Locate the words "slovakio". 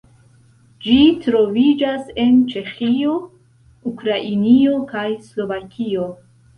5.33-6.15